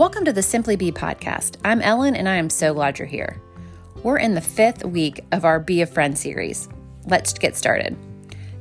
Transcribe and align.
Welcome 0.00 0.24
to 0.24 0.32
the 0.32 0.42
Simply 0.42 0.76
Be 0.76 0.90
podcast. 0.90 1.56
I'm 1.62 1.82
Ellen 1.82 2.16
and 2.16 2.26
I 2.26 2.36
am 2.36 2.48
so 2.48 2.72
glad 2.72 2.98
you're 2.98 3.06
here. 3.06 3.38
We're 4.02 4.16
in 4.16 4.34
the 4.34 4.40
fifth 4.40 4.82
week 4.82 5.22
of 5.30 5.44
our 5.44 5.60
Be 5.60 5.82
a 5.82 5.86
Friend 5.86 6.16
series. 6.16 6.70
Let's 7.04 7.34
get 7.34 7.54
started. 7.54 7.98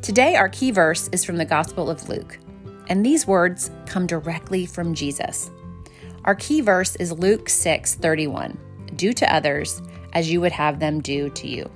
Today, 0.02 0.36
our 0.36 0.50
key 0.50 0.72
verse 0.72 1.08
is 1.14 1.24
from 1.24 1.38
the 1.38 1.46
Gospel 1.46 1.90
of 1.90 2.10
Luke, 2.10 2.38
and 2.90 3.06
these 3.06 3.26
words 3.26 3.72
come 3.86 4.06
directly 4.06 4.66
from 4.66 4.94
Jesus. 4.94 5.50
Our 6.26 6.36
key 6.36 6.60
verse 6.60 6.98
is 6.98 7.14
Luke 7.14 7.48
6 7.48 7.96
31. 7.96 8.60
Do 8.98 9.14
to 9.14 9.34
others 9.34 9.82
as 10.12 10.30
you 10.30 10.42
would 10.42 10.52
have 10.52 10.82
them 10.82 11.00
do 11.00 11.30
to 11.30 11.48
you. 11.48 11.72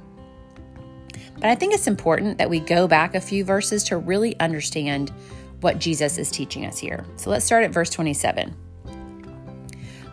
But 1.36 1.46
I 1.46 1.56
think 1.56 1.74
it's 1.74 1.88
important 1.88 2.38
that 2.38 2.50
we 2.50 2.60
go 2.60 2.86
back 2.86 3.16
a 3.16 3.22
few 3.22 3.46
verses 3.46 3.86
to 3.86 3.98
really 3.98 4.38
understand 4.42 5.14
what 5.62 5.80
Jesus 5.80 6.18
is 6.18 6.30
teaching 6.30 6.66
us 6.66 6.78
here. 6.78 7.06
So 7.16 7.30
let's 7.30 7.46
start 7.46 7.64
at 7.64 7.72
verse 7.72 7.92
27. 7.92 8.58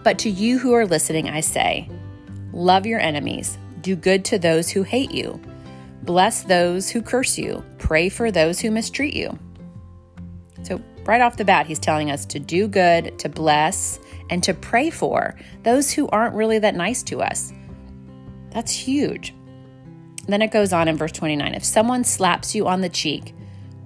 But 0.03 0.19
to 0.21 0.31
you 0.31 0.59
who 0.59 0.73
are 0.73 0.87
listening, 0.87 1.29
I 1.29 1.41
say, 1.41 1.89
love 2.53 2.87
your 2.87 3.01
enemies, 3.01 3.59
do 3.83 3.97
good 3.97 4.25
to 4.27 4.39
those 4.39 4.71
who 4.71 4.83
hate 4.83 5.11
you, 5.11 5.41
bless 6.03 6.43
those 6.43 6.91
who 6.91 7.03
curse 7.03 7.39
you, 7.39 7.65
pray 7.79 8.09
for 8.09 8.31
those 8.31 8.61
who 8.61 8.71
mistreat 8.71 9.15
you. 9.15 9.39
So, 10.63 10.81
right 11.05 11.21
off 11.21 11.37
the 11.37 11.45
bat, 11.45 11.67
he's 11.67 11.79
telling 11.79 12.11
us 12.11 12.25
to 12.27 12.39
do 12.39 12.69
good, 12.69 13.19
to 13.19 13.29
bless, 13.29 13.99
and 14.31 14.43
to 14.45 14.55
pray 14.55 14.91
for 14.91 15.35
those 15.65 15.91
who 15.91 16.09
aren't 16.09 16.35
really 16.35 16.59
that 16.59 16.75
nice 16.75 17.03
to 17.05 17.21
us. 17.21 17.53
That's 18.51 18.73
huge. 18.73 19.35
Then 20.27 20.43
it 20.43 20.53
goes 20.53 20.73
on 20.73 20.89
in 20.89 20.97
verse 20.97 21.13
29 21.13 21.55
If 21.55 21.65
someone 21.65 22.05
slaps 22.05 22.55
you 22.55 22.69
on 22.69 22.81
the 22.81 22.89
cheek, 22.89 23.35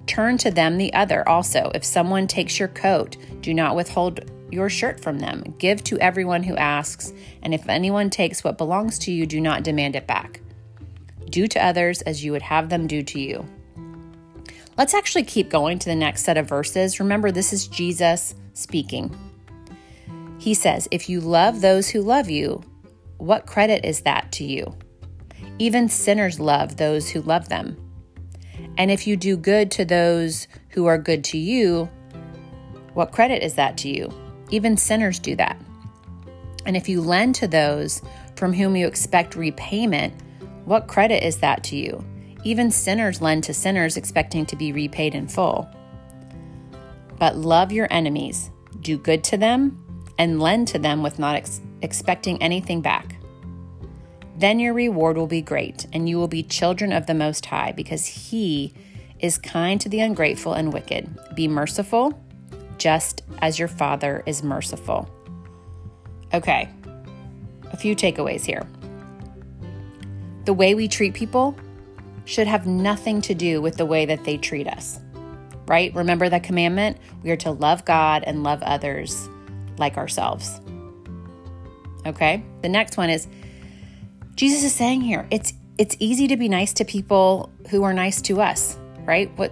turn 0.05 0.37
to 0.39 0.51
them 0.51 0.77
the 0.77 0.93
other 0.93 1.27
also. 1.27 1.71
If 1.73 1.83
someone 1.83 2.27
takes 2.27 2.59
your 2.59 2.67
coat, 2.69 3.17
do 3.41 3.53
not 3.53 3.75
withhold 3.75 4.31
your 4.55 4.69
shirt 4.69 4.99
from 4.99 5.19
them. 5.19 5.53
Give 5.59 5.83
to 5.83 5.99
everyone 5.99 6.41
who 6.43 6.55
asks, 6.55 7.13
and 7.43 7.53
if 7.53 7.67
anyone 7.69 8.09
takes 8.09 8.43
what 8.43 8.57
belongs 8.57 8.97
to 8.99 9.11
you, 9.11 9.27
do 9.27 9.39
not 9.39 9.63
demand 9.63 9.95
it 9.95 10.07
back. 10.07 10.39
Do 11.29 11.45
to 11.47 11.63
others 11.63 12.01
as 12.03 12.23
you 12.23 12.31
would 12.31 12.41
have 12.41 12.69
them 12.69 12.87
do 12.87 13.03
to 13.03 13.19
you. 13.19 13.45
Let's 14.77 14.93
actually 14.93 15.23
keep 15.23 15.49
going 15.49 15.77
to 15.79 15.89
the 15.89 15.95
next 15.95 16.23
set 16.23 16.37
of 16.37 16.47
verses. 16.47 16.99
Remember, 16.99 17.31
this 17.31 17.53
is 17.53 17.67
Jesus 17.67 18.33
speaking. 18.53 19.15
He 20.39 20.53
says, 20.53 20.87
If 20.89 21.09
you 21.09 21.19
love 21.19 21.61
those 21.61 21.89
who 21.89 22.01
love 22.01 22.29
you, 22.29 22.63
what 23.17 23.45
credit 23.45 23.85
is 23.85 24.01
that 24.01 24.31
to 24.33 24.43
you? 24.43 24.75
Even 25.59 25.89
sinners 25.89 26.39
love 26.39 26.77
those 26.77 27.09
who 27.09 27.21
love 27.21 27.49
them. 27.49 27.77
And 28.77 28.91
if 28.91 29.07
you 29.07 29.15
do 29.15 29.37
good 29.37 29.71
to 29.71 29.85
those 29.85 30.47
who 30.69 30.85
are 30.85 30.97
good 30.97 31.23
to 31.25 31.37
you, 31.37 31.89
what 32.93 33.11
credit 33.11 33.43
is 33.43 33.55
that 33.55 33.77
to 33.79 33.89
you? 33.89 34.13
Even 34.49 34.77
sinners 34.77 35.19
do 35.19 35.35
that. 35.35 35.59
And 36.65 36.75
if 36.75 36.89
you 36.89 37.01
lend 37.01 37.35
to 37.35 37.47
those 37.47 38.01
from 38.35 38.53
whom 38.53 38.75
you 38.75 38.87
expect 38.87 39.35
repayment, 39.35 40.13
what 40.65 40.87
credit 40.87 41.25
is 41.25 41.37
that 41.37 41.63
to 41.65 41.75
you? 41.75 42.03
Even 42.43 42.71
sinners 42.71 43.21
lend 43.21 43.43
to 43.45 43.53
sinners 43.53 43.97
expecting 43.97 44.45
to 44.47 44.55
be 44.55 44.71
repaid 44.71 45.15
in 45.15 45.27
full. 45.27 45.69
But 47.17 47.37
love 47.37 47.71
your 47.71 47.87
enemies, 47.91 48.51
do 48.81 48.97
good 48.97 49.23
to 49.25 49.37
them, 49.37 49.81
and 50.17 50.39
lend 50.39 50.67
to 50.69 50.79
them 50.79 51.01
with 51.01 51.19
not 51.19 51.35
ex- 51.35 51.61
expecting 51.81 52.41
anything 52.41 52.81
back. 52.81 53.15
Then 54.37 54.59
your 54.59 54.73
reward 54.73 55.17
will 55.17 55.27
be 55.27 55.41
great, 55.41 55.87
and 55.93 56.09
you 56.09 56.17
will 56.17 56.27
be 56.27 56.43
children 56.43 56.91
of 56.91 57.05
the 57.05 57.13
Most 57.13 57.45
High, 57.45 57.71
because 57.71 58.05
He 58.05 58.73
is 59.19 59.37
kind 59.37 59.79
to 59.81 59.89
the 59.89 60.01
ungrateful 60.01 60.53
and 60.53 60.73
wicked. 60.73 61.17
Be 61.35 61.47
merciful, 61.47 62.19
just 62.85 63.23
as 63.39 63.57
your 63.57 63.67
Father 63.67 64.21
is 64.27 64.43
merciful. 64.43 65.09
Okay, 66.35 66.69
a 67.71 67.77
few 67.77 67.95
takeaways 67.95 68.45
here. 68.45 68.61
The 70.43 70.53
way 70.53 70.75
we 70.75 70.87
treat 70.87 71.15
people 71.15 71.57
should 72.25 72.45
have 72.45 72.67
nothing 72.67 73.21
to 73.21 73.33
do 73.33 73.59
with 73.59 73.77
the 73.77 73.87
way 73.87 74.05
that 74.05 74.23
they 74.23 74.37
treat 74.37 74.67
us, 74.67 74.99
right? 75.65 75.95
Remember 75.95 76.29
that 76.29 76.43
commandment? 76.43 76.97
We 77.23 77.31
are 77.31 77.35
to 77.37 77.49
love 77.49 77.85
God 77.85 78.23
and 78.23 78.43
love 78.43 78.61
others 78.61 79.29
like 79.79 79.97
ourselves. 79.97 80.61
Okay, 82.05 82.43
the 82.61 82.69
next 82.69 82.97
one 82.97 83.09
is 83.09 83.27
Jesus 84.35 84.63
is 84.63 84.73
saying 84.73 85.01
here, 85.01 85.25
it's 85.31 85.53
it's 85.79 85.97
easy 85.97 86.27
to 86.27 86.37
be 86.37 86.49
nice 86.49 86.71
to 86.73 86.85
people 86.85 87.49
who 87.71 87.81
are 87.81 87.93
nice 87.93 88.21
to 88.21 88.41
us, 88.41 88.77
right? 89.05 89.35
What, 89.39 89.51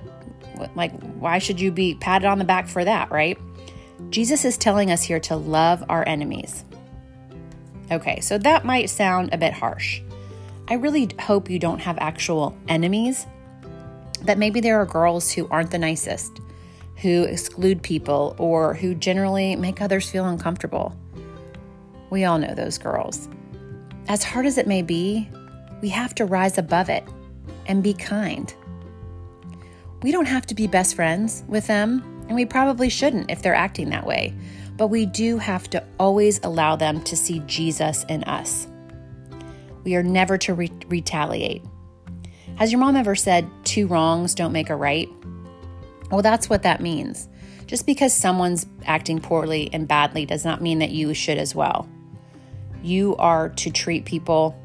like 0.75 0.91
why 1.19 1.39
should 1.39 1.59
you 1.59 1.71
be 1.71 1.95
patted 1.95 2.27
on 2.27 2.39
the 2.39 2.45
back 2.45 2.67
for 2.67 2.83
that, 2.83 3.11
right? 3.11 3.37
Jesus 4.09 4.45
is 4.45 4.57
telling 4.57 4.91
us 4.91 5.03
here 5.03 5.19
to 5.21 5.35
love 5.35 5.83
our 5.89 6.07
enemies. 6.07 6.65
Okay, 7.91 8.19
so 8.21 8.37
that 8.37 8.65
might 8.65 8.89
sound 8.89 9.33
a 9.33 9.37
bit 9.37 9.53
harsh. 9.53 10.01
I 10.67 10.75
really 10.75 11.09
hope 11.19 11.49
you 11.49 11.59
don't 11.59 11.79
have 11.79 11.97
actual 11.99 12.57
enemies, 12.67 13.27
that 14.21 14.37
maybe 14.37 14.61
there 14.61 14.79
are 14.79 14.85
girls 14.85 15.31
who 15.31 15.47
aren't 15.49 15.71
the 15.71 15.77
nicest, 15.77 16.39
who 16.97 17.23
exclude 17.23 17.81
people, 17.81 18.35
or 18.39 18.73
who 18.73 18.95
generally 18.95 19.55
make 19.55 19.81
others 19.81 20.09
feel 20.09 20.25
uncomfortable. 20.25 20.97
We 22.09 22.23
all 22.23 22.37
know 22.37 22.55
those 22.55 22.77
girls. 22.77 23.27
As 24.07 24.23
hard 24.23 24.45
as 24.45 24.57
it 24.57 24.67
may 24.67 24.81
be, 24.81 25.29
we 25.81 25.89
have 25.89 26.15
to 26.15 26.25
rise 26.25 26.57
above 26.57 26.89
it 26.89 27.03
and 27.65 27.83
be 27.83 27.93
kind. 27.93 28.53
We 30.03 30.11
don't 30.11 30.25
have 30.25 30.45
to 30.47 30.55
be 30.55 30.67
best 30.67 30.95
friends 30.95 31.45
with 31.47 31.65
them, 31.67 32.03
and 32.27 32.35
we 32.35 32.45
probably 32.45 32.89
shouldn't 32.89 33.31
if 33.31 33.41
they're 33.41 33.55
acting 33.55 33.89
that 33.91 34.05
way, 34.05 34.33
but 34.75 34.87
we 34.87 35.05
do 35.05 35.37
have 35.37 35.69
to 35.69 35.81
always 35.97 36.41
allow 36.43 36.75
them 36.75 37.01
to 37.03 37.15
see 37.15 37.39
Jesus 37.45 38.03
in 38.09 38.25
us. 38.25 38.67
We 39.85 39.95
are 39.95 40.03
never 40.03 40.37
to 40.39 40.53
re- 40.53 40.71
retaliate. 40.87 41.63
Has 42.57 42.69
your 42.69 42.79
mom 42.79 42.97
ever 42.97 43.15
said, 43.15 43.49
two 43.63 43.87
wrongs 43.87 44.35
don't 44.35 44.51
make 44.51 44.69
a 44.69 44.75
right? 44.75 45.09
Well, 46.11 46.21
that's 46.21 46.49
what 46.49 46.63
that 46.63 46.81
means. 46.81 47.29
Just 47.65 47.85
because 47.85 48.13
someone's 48.13 48.67
acting 48.85 49.21
poorly 49.21 49.69
and 49.71 49.87
badly 49.87 50.25
does 50.25 50.43
not 50.43 50.61
mean 50.61 50.79
that 50.79 50.91
you 50.91 51.13
should 51.13 51.37
as 51.37 51.55
well. 51.55 51.87
You 52.83 53.15
are 53.15 53.49
to 53.49 53.71
treat 53.71 54.03
people 54.03 54.59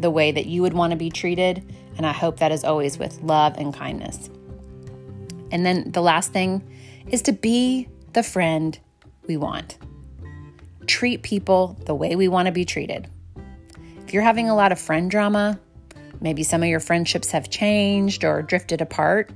the 0.00 0.10
way 0.10 0.32
that 0.32 0.46
you 0.46 0.62
would 0.62 0.72
want 0.72 0.92
to 0.92 0.96
be 0.96 1.10
treated, 1.10 1.74
and 1.98 2.06
I 2.06 2.12
hope 2.12 2.38
that 2.38 2.52
is 2.52 2.64
always 2.64 2.98
with 2.98 3.20
love 3.22 3.58
and 3.58 3.74
kindness. 3.74 4.30
And 5.50 5.64
then 5.64 5.90
the 5.92 6.02
last 6.02 6.32
thing 6.32 6.62
is 7.08 7.22
to 7.22 7.32
be 7.32 7.88
the 8.12 8.22
friend 8.22 8.78
we 9.26 9.36
want. 9.36 9.78
Treat 10.86 11.22
people 11.22 11.78
the 11.84 11.94
way 11.94 12.16
we 12.16 12.28
want 12.28 12.46
to 12.46 12.52
be 12.52 12.64
treated. 12.64 13.08
If 14.06 14.14
you're 14.14 14.22
having 14.22 14.48
a 14.48 14.56
lot 14.56 14.72
of 14.72 14.78
friend 14.78 15.10
drama, 15.10 15.60
maybe 16.20 16.42
some 16.42 16.62
of 16.62 16.68
your 16.68 16.80
friendships 16.80 17.30
have 17.30 17.50
changed 17.50 18.24
or 18.24 18.42
drifted 18.42 18.80
apart, 18.80 19.30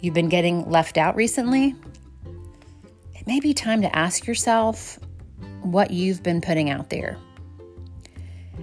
you've 0.00 0.14
been 0.14 0.28
getting 0.28 0.68
left 0.68 0.98
out 0.98 1.16
recently, 1.16 1.74
it 3.14 3.26
may 3.26 3.40
be 3.40 3.54
time 3.54 3.82
to 3.82 3.96
ask 3.96 4.26
yourself 4.26 4.98
what 5.62 5.90
you've 5.90 6.22
been 6.22 6.40
putting 6.40 6.70
out 6.70 6.90
there. 6.90 7.18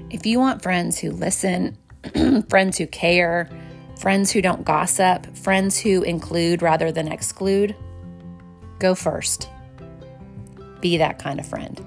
If 0.10 0.26
you 0.26 0.40
want 0.40 0.62
friends 0.62 1.00
who 1.00 1.12
listen, 1.12 1.78
friends 2.50 2.78
who 2.78 2.88
care, 2.88 3.50
friends 3.98 4.32
who 4.32 4.42
don't 4.42 4.66
gossip, 4.66 5.36
friends 5.36 5.78
who 5.78 6.04
include 6.04 6.62
rather 6.62 6.92
than 6.92 7.08
exclude, 7.08 7.76
go 8.80 8.96
first. 8.96 9.50
Be 10.82 10.98
that 10.98 11.20
kind 11.20 11.40
of 11.40 11.48
friend. 11.48 11.84